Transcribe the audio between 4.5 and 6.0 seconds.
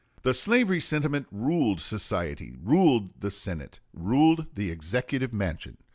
the Executive Mansion.